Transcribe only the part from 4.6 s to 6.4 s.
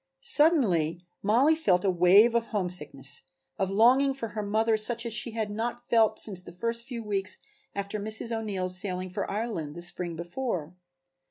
such as she had not felt